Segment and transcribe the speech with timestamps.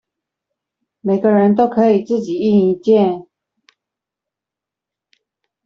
[1.01, 3.27] 每個人都可以自己印一件